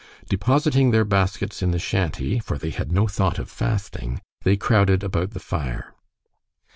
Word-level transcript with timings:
Depositing 0.27 0.89
their 0.89 1.05
baskets 1.05 1.61
in 1.61 1.69
the 1.69 1.77
shanty, 1.77 2.39
for 2.39 2.57
they 2.57 2.71
had 2.71 2.91
no 2.91 3.05
thought 3.07 3.37
of 3.37 3.51
fasting, 3.51 4.19
they 4.43 4.57
crowded 4.57 5.03
about 5.03 5.29
the 5.29 5.39
fire. 5.39 5.93